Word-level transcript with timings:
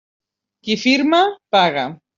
Qui 0.69 0.79
firma, 0.85 1.21
paga. 1.57 1.89